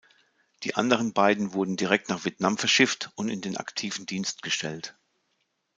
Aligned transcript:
Die 0.63 0.73
anderen 0.73 1.13
beiden 1.13 1.53
wurden 1.53 1.77
direkt 1.77 2.09
nach 2.09 2.25
Vietnam 2.25 2.57
verschifft 2.57 3.11
und 3.13 3.29
in 3.29 3.41
den 3.41 3.55
aktiven 3.57 4.07
Dienst 4.07 4.41
gestellt. 4.41 4.97